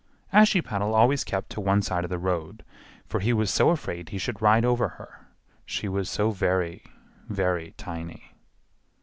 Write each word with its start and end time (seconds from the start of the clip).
Ashiepattle 0.33 0.95
always 0.95 1.23
kept 1.23 1.51
to 1.51 1.61
one 1.61 1.83
side 1.83 2.03
of 2.03 2.09
the 2.09 2.17
road, 2.17 2.65
for 3.05 3.19
he 3.19 3.33
was 3.33 3.51
so 3.51 3.69
afraid 3.69 4.09
he 4.09 4.17
should 4.17 4.41
ride 4.41 4.65
over 4.65 4.87
her; 4.87 5.27
she 5.63 5.87
was 5.87 6.09
so 6.09 6.31
very, 6.31 6.83
very 7.29 7.75
tiny. 7.77 8.31